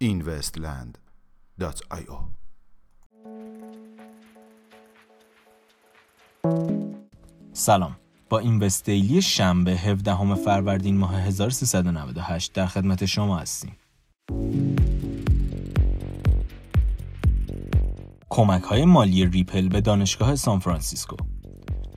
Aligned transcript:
investland.io 0.00 2.18
سلام. 7.52 7.96
با 8.28 8.38
این 8.38 8.58
daily 8.84 9.22
شنبه 9.22 9.70
17 9.70 10.34
فروردین 10.34 10.96
ماه 10.96 11.20
1398 11.20 12.52
در 12.52 12.66
خدمت 12.66 13.04
شما 13.04 13.38
هستیم. 13.38 13.76
کمک 18.30 18.62
های 18.62 18.84
مالی 18.84 19.26
ریپل 19.26 19.68
به 19.68 19.80
دانشگاه 19.80 20.34
سان 20.34 20.58
فرانسیسکو 20.58 21.16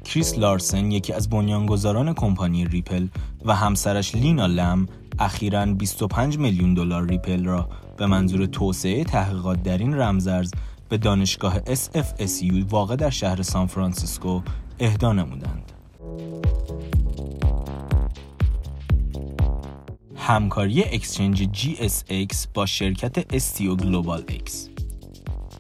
کریس 0.04 0.38
لارسن 0.38 0.92
یکی 0.92 1.14
از 1.14 1.30
بنیانگذاران 1.30 2.14
کمپانی 2.14 2.66
ریپل 2.66 3.08
و 3.46 3.56
همسرش 3.56 4.16
لینا 4.16 4.46
لم 4.46 4.88
اخیرا 5.20 5.66
25 5.66 6.38
میلیون 6.38 6.74
دلار 6.74 7.08
ریپل 7.08 7.46
را 7.46 7.70
به 7.98 8.06
منظور 8.06 8.46
توسعه 8.46 9.04
تحقیقات 9.04 9.64
در 9.64 9.78
این 9.78 9.94
رمزرز 9.94 10.52
به 10.90 10.98
دانشگاه 10.98 11.60
SFSU 11.60 12.66
واقع 12.70 12.96
در 12.96 13.10
شهر 13.10 13.42
سان 13.42 13.68
فرانسیسکو 13.68 14.42
اهدا 14.80 15.14
نمودند. 15.14 15.72
همکاری 20.16 20.84
exchange 20.84 21.44
GSX 21.44 22.48
با 22.54 22.66
شرکت 22.66 23.34
استیو 23.34 23.76
گلوبال 23.76 24.24
اکس 24.28 24.69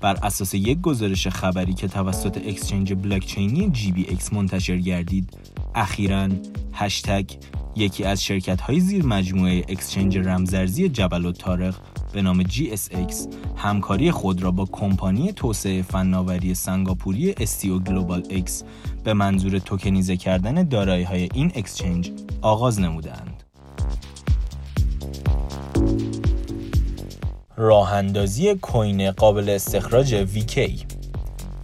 بر 0.01 0.17
اساس 0.23 0.53
یک 0.53 0.81
گزارش 0.81 1.27
خبری 1.27 1.73
که 1.73 1.87
توسط 1.87 2.37
exchange 2.37 2.93
بلاکچینی 2.93 3.71
GBX 3.75 4.33
منتشر 4.33 4.77
گردید 4.77 5.37
اخیرا 5.75 6.29
هشتگ 6.73 7.29
یکی 7.75 8.03
از 8.03 8.23
شرکت 8.23 8.61
های 8.61 8.79
زیر 8.79 9.05
مجموعه 9.05 9.65
exchange 9.69 10.17
رمزارزی 10.17 10.89
جبل‌الطارق 10.89 11.75
به 12.13 12.21
نام 12.21 12.43
GSX 12.43 13.13
همکاری 13.55 14.11
خود 14.11 14.43
را 14.43 14.51
با 14.51 14.65
کمپانی 14.65 15.33
توسعه 15.33 15.81
فناوری 15.81 16.53
سنگاپوری 16.53 17.31
استیو 17.31 17.79
گلوبال 17.79 18.23
اکس 18.29 18.63
به 19.03 19.13
منظور 19.13 19.59
tokenize 19.59 20.17
کردن 20.17 20.63
دارایی 20.63 21.03
های 21.03 21.29
این 21.33 21.51
exchange 21.55 22.11
آغاز 22.41 22.79
نمودند. 22.79 23.48
راه 27.61 27.93
اندازی 27.93 28.55
coin 28.55 29.11
قابل 29.11 29.49
استخراج 29.49 30.25
VK 30.25 30.59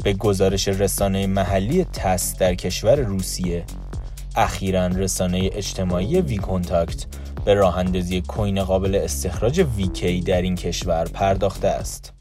به 0.04 0.14
گزارش 0.14 0.68
رسانه 0.68 1.28
محلی 1.28 1.84
تس 1.84 2.38
در 2.38 2.56
کشور 2.56 2.96
روسیه 2.96 3.66
اخیرا 4.36 4.88
رسانه 4.88 5.50
اجتماعی 5.54 6.22
وی 6.22 6.38
کنتاکت 6.38 7.06
به 7.46 7.54
راه 7.54 7.78
اندازی 7.78 8.22
کوین 8.22 8.64
قابل 8.64 8.96
استخراج 8.96 9.64
VK 9.64 10.04
در 10.26 10.42
این 10.42 10.56
کشور 10.56 11.06
پرداخته 11.06 11.68
است. 11.68 12.14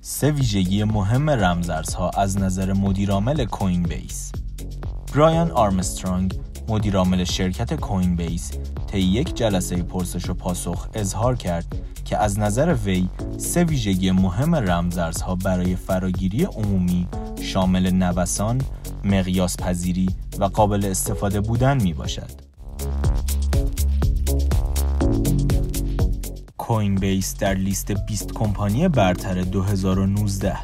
سه 0.00 0.30
ویژگی 0.30 0.84
مهم 0.84 1.30
رمزارزها 1.30 2.10
از 2.10 2.38
نظر 2.38 2.72
مدیرعامل 2.72 3.44
کوین 3.44 3.82
بیس 3.82 4.32
برایان 5.14 5.50
آرمسترانگ 5.50 6.34
مدیرعامل 6.68 7.24
شرکت 7.24 7.74
کوین 7.74 8.16
بیس 8.16 8.52
طی 8.86 9.00
یک 9.00 9.34
جلسه 9.34 9.82
پرسش 9.82 10.30
و 10.30 10.34
پاسخ 10.34 10.88
اظهار 10.94 11.36
کرد 11.36 11.66
که 12.04 12.18
از 12.18 12.38
نظر 12.38 12.74
وی 12.84 13.08
سه 13.36 13.64
ویژگی 13.64 14.10
مهم 14.10 14.54
رمزارزها 14.54 15.34
برای 15.34 15.76
فراگیری 15.76 16.44
عمومی 16.44 17.08
شامل 17.40 17.90
نوسان، 17.90 18.60
مقیاس 19.04 19.56
پذیری 19.56 20.08
و 20.38 20.44
قابل 20.44 20.84
استفاده 20.84 21.40
بودن 21.40 21.82
می 21.82 21.92
باشد. 21.92 22.30
کوین 26.58 26.94
بیس 26.94 27.36
در 27.36 27.54
لیست 27.54 27.92
20 27.92 28.32
کمپانی 28.32 28.88
برتر 28.88 29.34
2019 29.42 30.56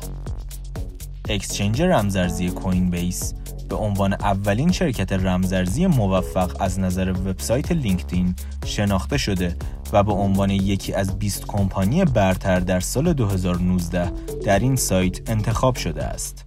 اکسچنج 1.28 1.83
رمزارزی 1.83 2.50
کوین 2.50 2.91
بیس 2.91 3.34
به 3.70 3.76
عنوان 3.76 4.12
اولین 4.12 4.72
شرکت 4.72 5.12
رمزارزی 5.12 5.86
موفق 5.86 6.62
از 6.62 6.81
نظر 6.81 7.10
وبسایت 7.10 7.72
لینکدین 7.72 8.34
شناخته 8.64 9.19
شده 9.19 9.56
و 9.92 10.03
به 10.03 10.12
عنوان 10.12 10.50
یکی 10.50 10.92
از 10.92 11.19
20 11.19 11.47
کمپانی 11.47 12.04
برتر 12.04 12.60
در 12.60 12.80
سال 12.80 13.12
2019 13.12 14.12
در 14.44 14.59
این 14.59 14.76
سایت 14.76 15.30
انتخاب 15.30 15.76
شده 15.76 16.04
است. 16.04 16.44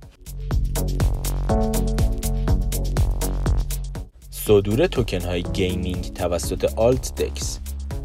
صدور 4.30 4.88
توکن 4.88 5.22
های 5.22 5.44
gaming 5.44 6.14
توسط 6.14 6.74
Altdex 6.78 7.60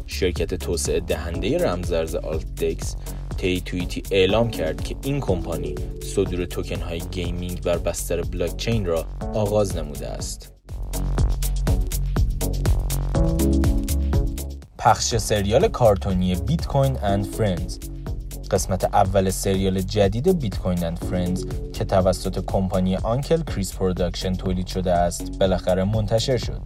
شرکت 0.07 0.53
توسعه 0.53 0.99
دهنده 0.99 1.57
رمزارز 1.57 2.15
Altdex 2.15 2.95
طی 3.39 3.61
توییتی 3.61 4.03
اعلام 4.11 4.49
کرد 4.49 4.83
که 4.83 4.95
این 5.01 5.19
کمپانی 5.19 5.75
صدور 6.15 6.45
توکن 6.45 6.81
های 6.81 6.99
gaming 6.99 7.61
بر 7.61 7.77
بستر 7.77 8.21
بلاکچین 8.21 8.85
را 8.85 9.05
آغاز 9.33 9.77
نموده 9.77 10.07
است. 10.07 10.53
پخش 14.77 15.17
سریال 15.17 15.67
کارتونی 15.67 16.35
Bitcoin 16.35 16.97
and 17.03 17.25
Friends 17.25 17.79
قسمت 18.51 18.85
اول 18.85 19.29
سریال 19.29 19.81
جدید 19.81 20.39
Bitcoin 20.39 20.83
and 20.83 20.97
Friends 20.97 21.45
که 21.73 21.85
توسط 21.85 22.45
کمپانی 22.45 22.95
Uncle 22.95 23.41
Chris 23.41 23.73
Production 23.73 24.33
تولید 24.33 24.67
شده 24.67 24.93
است 24.93 25.39
بالاخره 25.39 25.83
منتشر 25.83 26.37
شد 26.37 26.61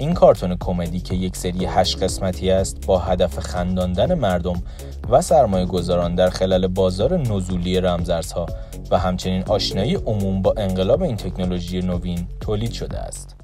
این 0.00 0.14
کارتون 0.14 0.56
کمدی 0.60 1.00
که 1.00 1.14
یک 1.14 1.36
سری 1.36 1.66
هشت 1.66 2.02
قسمتی 2.02 2.50
است 2.50 2.86
با 2.86 2.98
هدف 2.98 3.38
خنداندن 3.38 4.14
مردم 4.14 4.62
و 5.10 5.22
سرمایه 5.22 5.66
گذاران 5.66 6.14
در 6.14 6.30
خلال 6.30 6.66
بازار 6.66 7.18
نزولی 7.18 7.80
رمزارزها 7.80 8.46
و 8.90 8.98
همچنین 8.98 9.42
آشنایی 9.42 9.94
عموم 9.94 10.42
با 10.42 10.54
انقلاب 10.56 11.02
این 11.02 11.16
تکنولوژی 11.16 11.80
نوین 11.80 12.26
تولید 12.40 12.72
شده 12.72 12.98
است. 12.98 13.36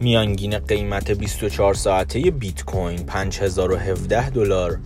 میانگین 0.00 0.58
قیمت 0.58 1.10
24 1.10 1.74
ساعته 1.74 2.20
بیت 2.20 2.64
کوین 2.64 3.06
5017 3.06 4.30
دلار 4.30 4.78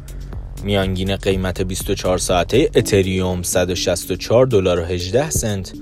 میانگین 0.64 1.16
قیمت 1.16 1.62
24 1.62 2.18
ساعته 2.18 2.70
اتریوم 2.74 3.42
164 3.42 4.46
دلار 4.46 4.80
و 4.80 4.84
18 4.84 5.30
سنت 5.30 5.72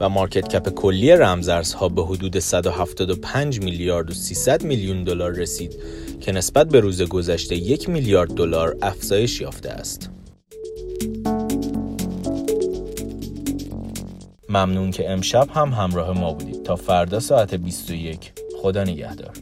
و 0.00 0.08
مارکت 0.08 0.48
کپ 0.48 0.68
کلی 0.68 1.12
رمزارزها 1.12 1.88
به 1.88 2.04
حدود 2.04 2.38
175 2.38 3.60
میلیارد 3.60 4.10
و 4.10 4.14
300 4.14 4.62
میلیون 4.62 5.04
دلار 5.04 5.32
رسید 5.32 5.76
که 6.20 6.32
نسبت 6.32 6.68
به 6.68 6.80
روز 6.80 7.02
گذشته 7.02 7.56
یک 7.56 7.88
میلیارد 7.88 8.34
دلار 8.34 8.76
افزایش 8.82 9.40
یافته 9.40 9.70
است. 9.70 10.10
ممنون 14.48 14.90
که 14.90 15.10
امشب 15.10 15.48
هم 15.54 15.68
همراه 15.68 16.20
ما 16.20 16.32
بودید. 16.32 16.62
تا 16.62 16.76
فردا 16.76 17.20
ساعت 17.20 17.54
21 17.54 18.32
خدا 18.62 18.84
نگهدار. 18.84 19.32